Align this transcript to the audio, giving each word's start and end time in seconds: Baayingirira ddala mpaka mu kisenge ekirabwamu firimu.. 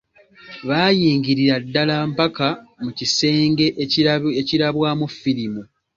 Baayingirira 0.67 1.55
ddala 1.65 1.95
mpaka 2.13 2.47
mu 2.83 2.91
kisenge 2.97 3.65
ekirabwamu 4.41 5.05
firimu.. 5.19 5.61